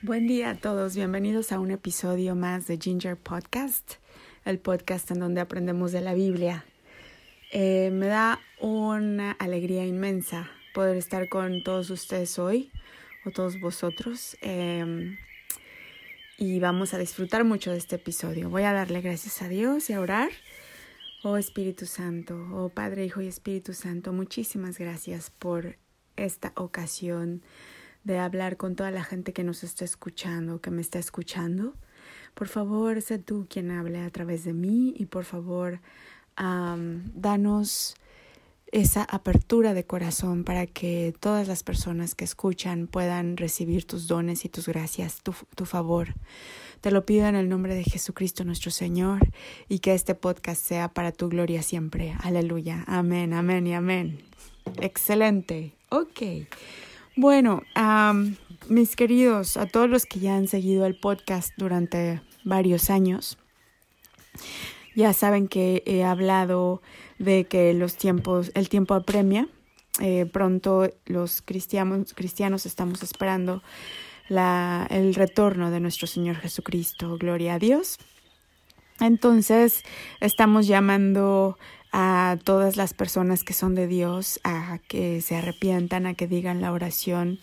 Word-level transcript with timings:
Buen 0.00 0.28
día 0.28 0.50
a 0.50 0.54
todos, 0.54 0.94
bienvenidos 0.94 1.50
a 1.50 1.58
un 1.58 1.72
episodio 1.72 2.36
más 2.36 2.68
de 2.68 2.78
Ginger 2.80 3.16
Podcast, 3.16 3.94
el 4.44 4.60
podcast 4.60 5.10
en 5.10 5.18
donde 5.18 5.40
aprendemos 5.40 5.90
de 5.90 6.00
la 6.00 6.14
Biblia. 6.14 6.64
Eh, 7.50 7.90
me 7.92 8.06
da 8.06 8.38
una 8.60 9.32
alegría 9.32 9.84
inmensa 9.84 10.48
poder 10.72 10.96
estar 10.96 11.28
con 11.28 11.64
todos 11.64 11.90
ustedes 11.90 12.38
hoy, 12.38 12.70
o 13.26 13.32
todos 13.32 13.58
vosotros, 13.58 14.36
em, 14.40 15.16
y 16.38 16.60
vamos 16.60 16.94
a 16.94 16.98
disfrutar 16.98 17.42
mucho 17.42 17.72
de 17.72 17.78
este 17.78 17.96
episodio. 17.96 18.50
Voy 18.50 18.62
a 18.62 18.72
darle 18.72 19.00
gracias 19.00 19.42
a 19.42 19.48
Dios 19.48 19.90
y 19.90 19.94
a 19.94 20.00
orar. 20.00 20.30
Oh 21.24 21.38
Espíritu 21.38 21.86
Santo, 21.86 22.36
oh 22.52 22.68
Padre, 22.68 23.04
Hijo 23.04 23.20
y 23.20 23.26
Espíritu 23.26 23.72
Santo, 23.72 24.12
muchísimas 24.12 24.78
gracias 24.78 25.30
por 25.30 25.76
esta 26.14 26.52
ocasión 26.54 27.42
de 28.12 28.18
hablar 28.18 28.56
con 28.56 28.74
toda 28.74 28.90
la 28.90 29.04
gente 29.04 29.32
que 29.32 29.44
nos 29.44 29.62
está 29.62 29.84
escuchando, 29.84 30.60
que 30.60 30.70
me 30.70 30.80
está 30.80 30.98
escuchando. 30.98 31.74
Por 32.34 32.48
favor, 32.48 33.00
sé 33.02 33.18
tú 33.18 33.46
quien 33.48 33.70
hable 33.70 34.00
a 34.00 34.10
través 34.10 34.44
de 34.44 34.52
mí 34.52 34.94
y 34.96 35.06
por 35.06 35.24
favor, 35.24 35.80
danos 36.36 37.94
esa 38.70 39.02
apertura 39.04 39.74
de 39.74 39.84
corazón 39.84 40.44
para 40.44 40.66
que 40.66 41.14
todas 41.18 41.48
las 41.48 41.62
personas 41.62 42.14
que 42.14 42.24
escuchan 42.24 42.86
puedan 42.86 43.36
recibir 43.36 43.86
tus 43.86 44.06
dones 44.06 44.44
y 44.44 44.48
tus 44.48 44.68
gracias, 44.68 45.22
tu, 45.22 45.34
tu, 45.54 45.64
favor. 45.64 46.14
Te 46.80 46.90
lo 46.90 47.04
pido 47.04 47.26
en 47.26 47.34
el 47.34 47.48
nombre 47.48 47.74
de 47.74 47.84
Jesucristo 47.84 48.44
nuestro 48.44 48.70
Señor 48.70 49.20
y 49.68 49.80
que 49.80 49.94
este 49.94 50.14
podcast 50.14 50.62
sea 50.62 50.88
para 50.88 51.12
tu 51.12 51.28
gloria 51.28 51.62
siempre. 51.62 52.14
Aleluya. 52.20 52.84
Amén, 52.86 53.32
amén 53.32 53.66
y 53.66 53.74
amén. 53.74 54.20
Excelente. 54.80 55.74
Ok. 55.88 56.22
Bueno, 57.20 57.64
mis 58.68 58.94
queridos, 58.94 59.56
a 59.56 59.66
todos 59.66 59.90
los 59.90 60.06
que 60.06 60.20
ya 60.20 60.36
han 60.36 60.46
seguido 60.46 60.86
el 60.86 60.94
podcast 60.94 61.50
durante 61.56 62.22
varios 62.44 62.90
años, 62.90 63.38
ya 64.94 65.12
saben 65.12 65.48
que 65.48 65.82
he 65.84 66.04
hablado 66.04 66.80
de 67.18 67.46
que 67.46 67.74
los 67.74 67.96
tiempos, 67.96 68.52
el 68.54 68.68
tiempo 68.68 68.94
apremia. 68.94 69.48
Eh, 70.00 70.26
pronto 70.32 70.88
los 71.06 71.42
cristianos, 71.42 72.14
cristianos 72.14 72.66
estamos 72.66 73.02
esperando 73.02 73.64
el 74.28 75.12
retorno 75.16 75.72
de 75.72 75.80
nuestro 75.80 76.06
Señor 76.06 76.36
Jesucristo. 76.36 77.18
Gloria 77.18 77.54
a 77.54 77.58
Dios. 77.58 77.98
Entonces, 79.00 79.82
estamos 80.20 80.68
llamando 80.68 81.58
a 81.92 82.36
todas 82.44 82.76
las 82.76 82.94
personas 82.94 83.44
que 83.44 83.52
son 83.52 83.74
de 83.74 83.86
Dios 83.86 84.40
a 84.44 84.78
que 84.88 85.20
se 85.20 85.36
arrepientan, 85.36 86.06
a 86.06 86.14
que 86.14 86.26
digan 86.26 86.60
la 86.60 86.72
oración 86.72 87.38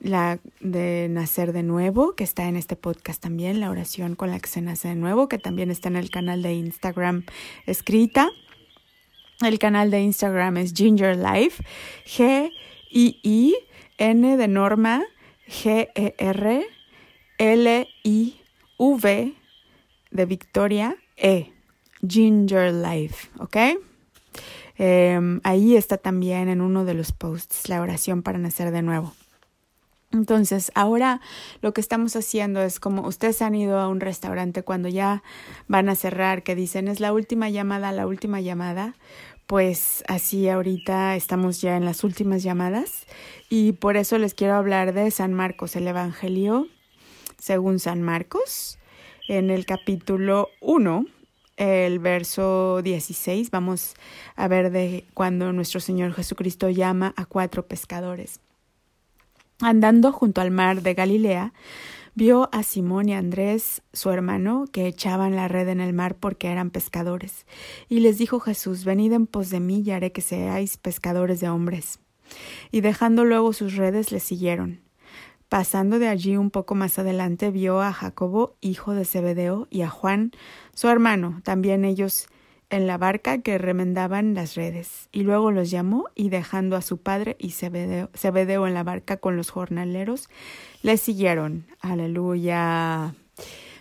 la 0.00 0.38
de 0.60 1.08
nacer 1.10 1.52
de 1.52 1.62
nuevo, 1.62 2.14
que 2.14 2.24
está 2.24 2.48
en 2.48 2.56
este 2.56 2.76
podcast 2.76 3.20
también, 3.20 3.60
la 3.60 3.70
oración 3.70 4.14
con 4.14 4.30
la 4.30 4.38
que 4.38 4.48
se 4.48 4.60
nace 4.60 4.88
de 4.88 4.94
nuevo, 4.94 5.28
que 5.28 5.38
también 5.38 5.70
está 5.70 5.88
en 5.88 5.96
el 5.96 6.10
canal 6.10 6.42
de 6.42 6.54
Instagram 6.54 7.24
escrita. 7.66 8.30
El 9.40 9.58
canal 9.58 9.90
de 9.90 10.00
Instagram 10.00 10.56
es 10.56 10.72
Ginger 10.74 11.16
Life, 11.16 11.62
G 12.06 12.50
I 12.90 13.20
I 13.22 13.56
N 13.98 14.36
de 14.36 14.48
Norma, 14.48 15.04
G 15.46 15.88
E 15.94 16.14
R 16.18 16.66
L 17.38 17.88
I 18.04 18.40
V 18.78 19.34
de 20.10 20.26
Victoria 20.26 20.96
E. 21.16 21.57
Ginger 22.06 22.72
Life, 22.72 23.28
¿ok? 23.38 23.56
Em, 24.76 25.40
ahí 25.42 25.76
está 25.76 25.98
también 25.98 26.48
en 26.48 26.60
uno 26.60 26.84
de 26.84 26.94
los 26.94 27.12
posts 27.12 27.68
la 27.68 27.80
oración 27.80 28.22
para 28.22 28.38
nacer 28.38 28.70
de 28.70 28.82
nuevo. 28.82 29.12
Entonces, 30.12 30.72
ahora 30.74 31.20
lo 31.60 31.74
que 31.74 31.80
estamos 31.82 32.16
haciendo 32.16 32.62
es 32.62 32.80
como 32.80 33.06
ustedes 33.06 33.42
han 33.42 33.54
ido 33.54 33.78
a 33.78 33.88
un 33.88 34.00
restaurante 34.00 34.62
cuando 34.62 34.88
ya 34.88 35.22
van 35.66 35.88
a 35.88 35.96
cerrar, 35.96 36.42
que 36.42 36.54
dicen 36.54 36.88
es 36.88 37.00
la 37.00 37.12
última 37.12 37.50
llamada, 37.50 37.92
la 37.92 38.06
última 38.06 38.40
llamada, 38.40 38.94
pues 39.46 40.04
así 40.08 40.48
ahorita 40.48 41.16
estamos 41.16 41.60
ya 41.60 41.76
en 41.76 41.84
las 41.84 42.04
últimas 42.04 42.42
llamadas 42.42 43.06
y 43.50 43.72
por 43.72 43.96
eso 43.96 44.16
les 44.18 44.32
quiero 44.32 44.54
hablar 44.54 44.94
de 44.94 45.10
San 45.10 45.34
Marcos, 45.34 45.76
el 45.76 45.88
Evangelio 45.88 46.68
según 47.38 47.78
San 47.78 48.02
Marcos, 48.02 48.78
en 49.28 49.50
el 49.50 49.66
capítulo 49.66 50.48
1 50.60 51.06
el 51.58 51.98
verso 51.98 52.80
16, 52.82 53.50
vamos 53.50 53.94
a 54.36 54.46
ver 54.48 54.70
de 54.70 55.04
cuando 55.12 55.52
nuestro 55.52 55.80
Señor 55.80 56.14
Jesucristo 56.14 56.70
llama 56.70 57.12
a 57.16 57.26
cuatro 57.26 57.66
pescadores. 57.66 58.40
Andando 59.60 60.12
junto 60.12 60.40
al 60.40 60.52
mar 60.52 60.82
de 60.82 60.94
Galilea, 60.94 61.52
vio 62.14 62.48
a 62.52 62.62
Simón 62.62 63.08
y 63.08 63.14
Andrés, 63.14 63.82
su 63.92 64.10
hermano, 64.10 64.66
que 64.72 64.86
echaban 64.86 65.34
la 65.34 65.48
red 65.48 65.68
en 65.68 65.80
el 65.80 65.92
mar 65.92 66.14
porque 66.14 66.48
eran 66.48 66.70
pescadores. 66.70 67.44
Y 67.88 68.00
les 68.00 68.18
dijo 68.18 68.38
Jesús, 68.38 68.84
venid 68.84 69.12
en 69.12 69.26
pos 69.26 69.50
de 69.50 69.58
mí 69.58 69.82
y 69.84 69.90
haré 69.90 70.12
que 70.12 70.20
seáis 70.20 70.76
pescadores 70.76 71.40
de 71.40 71.48
hombres. 71.48 71.98
Y 72.70 72.82
dejando 72.82 73.24
luego 73.24 73.52
sus 73.52 73.74
redes, 73.74 74.12
le 74.12 74.20
siguieron. 74.20 74.87
Pasando 75.48 75.98
de 75.98 76.08
allí 76.08 76.36
un 76.36 76.50
poco 76.50 76.74
más 76.74 76.98
adelante 76.98 77.50
vio 77.50 77.80
a 77.80 77.92
Jacobo, 77.92 78.56
hijo 78.60 78.92
de 78.92 79.04
Zebedeo, 79.04 79.66
y 79.70 79.82
a 79.82 79.88
Juan, 79.88 80.32
su 80.74 80.88
hermano, 80.88 81.40
también 81.42 81.84
ellos 81.84 82.28
en 82.70 82.86
la 82.86 82.98
barca 82.98 83.38
que 83.38 83.56
remendaban 83.58 84.34
las 84.34 84.54
redes. 84.54 85.08
Y 85.10 85.22
luego 85.22 85.50
los 85.50 85.70
llamó 85.70 86.04
y 86.14 86.28
dejando 86.28 86.76
a 86.76 86.82
su 86.82 86.98
padre 86.98 87.36
y 87.38 87.52
Zebedeo, 87.52 88.66
en 88.66 88.74
la 88.74 88.82
barca 88.82 89.16
con 89.16 89.36
los 89.36 89.50
jornaleros, 89.50 90.28
le 90.82 90.96
siguieron. 90.96 91.66
Aleluya. 91.80 93.14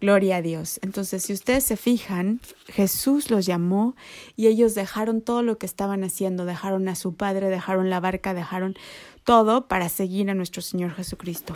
Gloria 0.00 0.36
a 0.36 0.42
Dios. 0.42 0.80
Entonces, 0.82 1.24
si 1.24 1.34
ustedes 1.34 1.62
se 1.64 1.76
fijan, 1.76 2.40
Jesús 2.68 3.30
los 3.30 3.44
llamó 3.44 3.96
y 4.34 4.46
ellos 4.46 4.74
dejaron 4.74 5.20
todo 5.20 5.42
lo 5.42 5.58
que 5.58 5.66
estaban 5.66 6.04
haciendo, 6.04 6.46
dejaron 6.46 6.88
a 6.88 6.94
su 6.94 7.16
padre, 7.16 7.50
dejaron 7.50 7.90
la 7.90 8.00
barca, 8.00 8.32
dejaron 8.32 8.76
todo 9.30 9.68
para 9.68 9.88
seguir 9.88 10.28
a 10.28 10.34
nuestro 10.34 10.60
Señor 10.60 10.92
Jesucristo. 10.92 11.54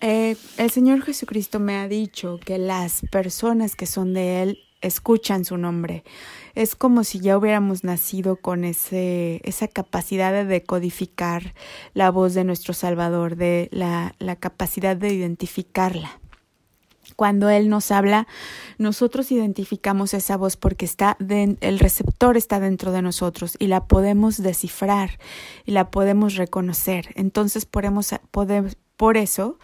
Eh, 0.00 0.34
el 0.56 0.70
Señor 0.70 1.02
Jesucristo 1.02 1.60
me 1.60 1.76
ha 1.76 1.88
dicho 1.88 2.40
que 2.42 2.56
las 2.56 3.02
personas 3.10 3.76
que 3.76 3.84
son 3.84 4.14
de 4.14 4.42
Él 4.42 4.60
escuchan 4.80 5.44
su 5.44 5.58
nombre. 5.58 6.04
Es 6.54 6.74
como 6.74 7.04
si 7.04 7.20
ya 7.20 7.36
hubiéramos 7.36 7.84
nacido 7.84 8.36
con 8.36 8.64
ese, 8.64 9.42
esa 9.44 9.68
capacidad 9.68 10.32
de 10.32 10.46
decodificar 10.46 11.52
la 11.92 12.10
voz 12.10 12.32
de 12.32 12.44
nuestro 12.44 12.72
Salvador, 12.72 13.36
de 13.36 13.68
la, 13.72 14.14
la 14.18 14.36
capacidad 14.36 14.96
de 14.96 15.12
identificarla. 15.12 16.18
Cuando 17.16 17.48
Él 17.48 17.68
nos 17.68 17.90
habla, 17.90 18.26
nosotros 18.78 19.32
identificamos 19.32 20.14
esa 20.14 20.36
voz 20.36 20.56
porque 20.56 20.84
está 20.84 21.16
el 21.18 21.78
receptor 21.78 22.36
está 22.36 22.60
dentro 22.60 22.92
de 22.92 23.02
nosotros 23.02 23.56
y 23.58 23.66
la 23.66 23.86
podemos 23.86 24.42
descifrar 24.42 25.18
y 25.64 25.72
la 25.72 25.90
podemos 25.90 26.36
reconocer. 26.36 27.08
Entonces, 27.14 27.64
podemos, 27.64 28.14
por 28.96 29.16
eso 29.16 29.58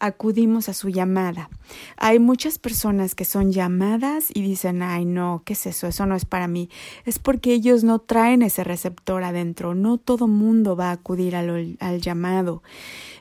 acudimos 0.00 0.68
a 0.68 0.74
su 0.74 0.88
llamada. 0.88 1.50
Hay 1.96 2.18
muchas 2.18 2.58
personas 2.58 3.14
que 3.14 3.24
son 3.24 3.52
llamadas 3.52 4.30
y 4.34 4.42
dicen, 4.42 4.82
ay 4.82 5.04
no, 5.04 5.42
¿qué 5.44 5.52
es 5.52 5.66
eso? 5.66 5.86
Eso 5.86 6.06
no 6.06 6.16
es 6.16 6.24
para 6.24 6.48
mí. 6.48 6.68
Es 7.04 7.18
porque 7.18 7.52
ellos 7.52 7.84
no 7.84 8.00
traen 8.00 8.42
ese 8.42 8.64
receptor 8.64 9.22
adentro. 9.22 9.74
No 9.74 9.98
todo 9.98 10.26
mundo 10.26 10.74
va 10.74 10.88
a 10.88 10.92
acudir 10.92 11.36
al, 11.36 12.00
llamado. 12.00 12.62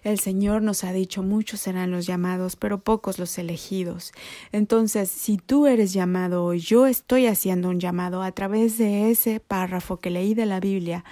El 0.03 0.19
Señor 0.19 0.61
nos 0.61 0.83
ha 0.85 0.93
dicho, 0.93 1.21
muchos 1.21 1.59
serán 1.59 1.91
los 1.91 2.05
llamados, 2.05 2.55
pero 2.55 2.79
pocos 2.79 3.19
los 3.19 3.37
elegidos. 3.37 4.13
Entonces, 4.51 5.11
si 5.11 5.37
tú 5.37 5.67
eres 5.67 5.93
llamado 5.93 6.53
yo 6.53 6.87
estoy 6.87 7.27
haciendo 7.27 7.69
un 7.69 7.79
llamado 7.79 8.23
a 8.23 8.31
través 8.31 8.77
de 8.77 9.11
ese 9.11 9.41
párrafo 9.41 9.97
que 9.97 10.09
leí 10.09 10.33
de 10.33 10.45
la 10.45 10.59
Biblia, 10.59 11.03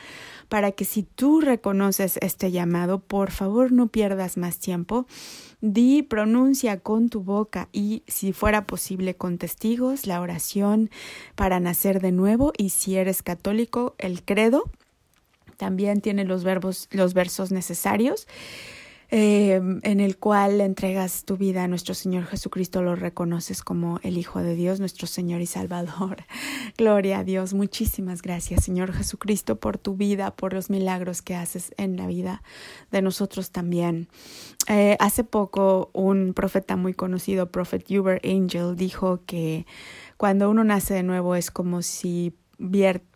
para 0.49 0.71
que 0.71 0.85
si 0.85 1.03
tú 1.03 1.41
reconoces 1.41 2.17
este 2.21 2.51
llamado, 2.51 2.99
por 2.99 3.31
favor 3.31 3.71
no 3.71 3.87
pierdas 3.87 4.37
más 4.37 4.59
tiempo. 4.59 5.05
Di, 5.59 6.03
pronuncia 6.03 6.79
con 6.79 7.09
tu 7.09 7.21
boca 7.21 7.67
y, 7.71 8.03
si 8.07 8.31
fuera 8.31 8.65
posible, 8.65 9.15
con 9.15 9.37
testigos 9.37 10.05
la 10.05 10.21
oración 10.21 10.89
para 11.35 11.59
nacer 11.59 11.99
de 11.99 12.11
nuevo. 12.11 12.53
Y 12.57 12.69
si 12.69 12.95
eres 12.95 13.23
católico, 13.23 13.95
el 13.97 14.23
credo. 14.23 14.69
También 15.57 16.01
tiene 16.01 16.23
los 16.23 16.43
verbos, 16.43 16.87
los 16.91 17.13
versos 17.13 17.51
necesarios. 17.51 18.27
Eh, 19.09 19.61
en 19.83 19.99
el 20.01 20.17
cual 20.17 20.59
entregas 20.59 21.23
tu 21.23 21.37
vida 21.37 21.63
a 21.63 21.67
nuestro 21.69 21.93
Señor 21.93 22.25
Jesucristo, 22.25 22.81
lo 22.81 22.95
reconoces 22.95 23.63
como 23.63 24.01
el 24.03 24.17
Hijo 24.17 24.43
de 24.43 24.53
Dios, 24.53 24.81
nuestro 24.81 25.07
Señor 25.07 25.39
y 25.39 25.45
Salvador. 25.45 26.25
Gloria 26.77 27.19
a 27.19 27.23
Dios. 27.23 27.53
Muchísimas 27.53 28.21
gracias, 28.21 28.65
Señor 28.65 28.91
Jesucristo, 28.91 29.55
por 29.61 29.77
tu 29.77 29.95
vida, 29.95 30.35
por 30.35 30.51
los 30.51 30.69
milagros 30.69 31.21
que 31.21 31.35
haces 31.35 31.73
en 31.77 31.95
la 31.95 32.05
vida 32.05 32.43
de 32.91 33.01
nosotros 33.01 33.51
también. 33.51 34.09
Eh, 34.67 34.97
hace 34.99 35.23
poco 35.23 35.89
un 35.93 36.33
profeta 36.33 36.75
muy 36.75 36.93
conocido, 36.93 37.49
Prophet 37.49 37.89
Uber 37.89 38.19
Angel, 38.25 38.75
dijo 38.75 39.21
que 39.25 39.65
cuando 40.17 40.49
uno 40.49 40.65
nace 40.65 40.93
de 40.93 41.03
nuevo 41.03 41.35
es 41.35 41.49
como 41.49 41.81
si 41.81 42.33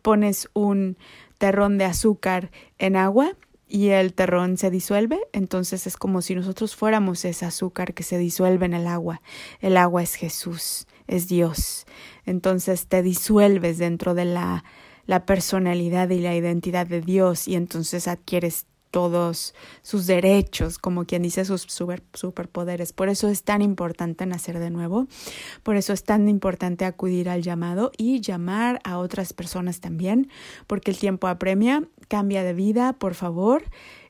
pones 0.02 0.50
un 0.54 0.98
terrón 1.38 1.78
de 1.78 1.86
azúcar 1.86 2.52
en 2.78 2.96
agua 2.96 3.36
y 3.72 3.90
el 3.90 4.14
terrón 4.14 4.58
se 4.58 4.70
disuelve, 4.70 5.18
entonces 5.32 5.88
es 5.88 5.96
como 5.96 6.22
si 6.22 6.36
nosotros 6.36 6.76
fuéramos 6.76 7.24
ese 7.24 7.46
azúcar 7.46 7.94
que 7.94 8.04
se 8.04 8.18
disuelve 8.18 8.66
en 8.66 8.74
el 8.74 8.86
agua. 8.86 9.22
El 9.62 9.78
agua 9.78 10.04
es 10.04 10.16
Jesús, 10.16 10.88
es 11.08 11.30
Dios. 11.30 11.86
Entonces 12.26 12.88
te 12.88 13.02
disuelves 13.02 13.78
dentro 13.78 14.14
de 14.14 14.26
la, 14.26 14.66
la 15.06 15.26
personalidad 15.26 16.10
y 16.10 16.20
la 16.20 16.36
identidad 16.36 16.86
de 16.86 17.00
Dios 17.00 17.48
y 17.48 17.56
entonces 17.56 18.10
adquieres 18.10 18.66
todos 18.92 19.56
sus 19.82 20.06
derechos, 20.06 20.78
como 20.78 21.06
quien 21.06 21.24
dice 21.24 21.46
sus 21.46 21.62
super, 21.62 22.04
superpoderes. 22.14 22.94
Por 22.94 23.10
eso 23.10 23.30
es 23.30 23.44
tan 23.44 23.62
importante 23.62 24.26
nacer 24.26 24.60
de 24.60 24.70
nuevo, 24.70 25.08
por 25.64 25.78
eso 25.78 25.94
es 25.94 26.04
tan 26.04 26.28
importante 26.30 26.86
acudir 26.86 27.30
al 27.30 27.42
llamado 27.42 27.92
y 27.98 28.22
llamar 28.22 28.80
a 28.84 28.98
otras 29.00 29.34
personas 29.34 29.80
también, 29.80 30.30
porque 30.68 30.92
el 30.92 30.98
tiempo 30.98 31.28
apremia, 31.28 31.84
cambia 32.08 32.44
de 32.44 32.54
vida, 32.54 32.94
por 32.94 33.16
favor. 33.16 33.64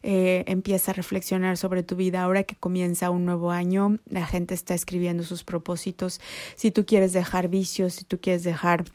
Eh, 0.04 0.44
empieza 0.48 0.90
a 0.90 0.94
reflexionar 0.96 1.58
sobre 1.58 1.84
tu 1.84 1.96
vida 1.96 2.24
ahora 2.24 2.42
que 2.44 2.56
comienza 2.56 3.12
un 3.12 3.24
nuevo 3.24 3.52
año. 3.52 4.00
La 4.10 4.26
gente 4.26 4.56
está 4.56 4.74
escribiendo 4.74 5.24
sus 5.24 5.44
propósitos. 5.44 6.20
Si 6.56 6.72
tú 6.72 6.86
quieres 6.88 7.14
dejar 7.14 7.50
vicios, 7.50 7.94
si 7.94 8.04
tú 8.04 8.20
quieres 8.20 8.44
dejar 8.44 8.86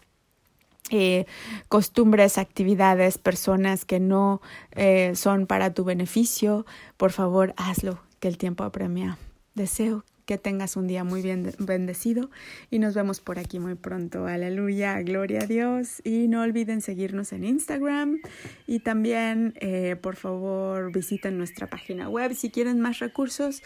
eh, 0.91 1.27
costumbres, 1.69 2.39
actividades, 2.39 3.19
personas 3.19 3.85
que 3.85 4.01
no 4.01 4.41
eh, 4.73 5.13
son 5.15 5.47
para 5.47 5.73
tu 5.75 5.85
beneficio, 5.85 6.67
por 6.97 7.13
favor 7.13 7.55
hazlo, 7.57 8.01
que 8.21 8.29
el 8.29 8.39
tiempo 8.39 8.65
apremia. 8.65 9.19
Deseo 9.55 10.05
que 10.27 10.39
tengas 10.39 10.77
un 10.77 10.89
día 10.89 11.05
muy 11.05 11.23
bien 11.23 11.55
bendecido 11.59 12.31
y 12.69 12.81
nos 12.81 12.95
vemos 12.95 13.21
por 13.21 13.39
aquí 13.39 13.61
muy 13.61 13.77
pronto. 13.77 14.27
Aleluya, 14.27 15.01
gloria 15.03 15.41
a 15.43 15.47
Dios. 15.47 16.03
Y 16.05 16.27
no 16.29 16.43
olviden 16.43 16.83
seguirnos 16.83 17.33
en 17.33 17.45
Instagram 17.45 18.19
y 18.67 18.81
también, 18.81 19.55
eh, 19.61 19.97
por 20.01 20.17
favor, 20.17 20.93
visiten 20.93 21.39
nuestra 21.39 21.69
página 21.69 22.09
web 22.09 22.35
si 22.35 22.51
quieren 22.51 22.81
más 22.81 22.99
recursos. 22.99 23.63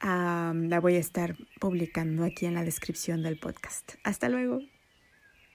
la 0.00 0.80
voy 0.80 0.94
a 0.96 1.00
estar 1.00 1.36
publicando 1.60 2.24
aquí 2.24 2.46
en 2.46 2.54
la 2.54 2.64
descripción 2.64 3.22
del 3.22 3.38
podcast. 3.38 3.94
Hasta 4.02 4.28
luego. 4.28 4.60